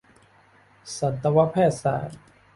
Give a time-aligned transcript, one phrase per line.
[0.97, 2.19] สัตวแพทยศาสตร์